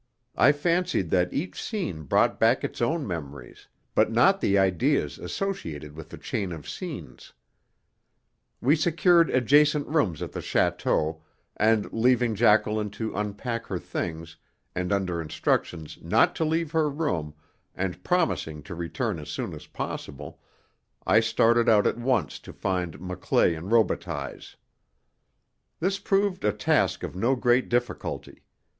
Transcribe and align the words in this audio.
I 0.35 0.51
fancied 0.51 1.11
that 1.11 1.31
each 1.31 1.61
scene 1.61 2.01
brought 2.05 2.39
back 2.39 2.63
its 2.63 2.81
own 2.81 3.05
memories, 3.05 3.67
but 3.93 4.11
not 4.11 4.41
the 4.41 4.57
ideas 4.57 5.19
associated 5.19 5.95
with 5.95 6.09
the 6.09 6.17
chain 6.17 6.51
of 6.51 6.67
scenes. 6.67 7.33
We 8.61 8.75
secured 8.75 9.29
adjacent 9.29 9.85
rooms 9.87 10.23
at 10.23 10.31
the 10.31 10.39
château, 10.39 11.21
and 11.55 11.93
leaving 11.93 12.33
Jacqueline 12.33 12.89
to 12.97 13.15
unpack 13.15 13.67
her 13.67 13.77
things, 13.77 14.37
and 14.73 14.91
under 14.91 15.21
instructions 15.21 15.99
not 16.01 16.35
to 16.37 16.45
leave 16.45 16.71
her 16.71 16.89
room 16.89 17.35
and 17.75 18.03
promising 18.03 18.63
to 18.63 18.73
return 18.73 19.19
as 19.19 19.29
soon 19.29 19.53
as 19.53 19.67
possible, 19.67 20.39
I 21.05 21.19
started 21.19 21.69
out 21.69 21.85
at 21.85 21.99
once 21.99 22.39
to 22.39 22.51
find 22.53 22.99
Maclay 22.99 23.53
& 23.55 23.55
Robitaille's. 23.55 24.55
This 25.79 25.99
proved 25.99 26.43
a 26.43 26.51
task 26.51 27.03
of 27.03 27.15
no 27.15 27.35
great 27.35 27.69
difficulty. 27.69 28.41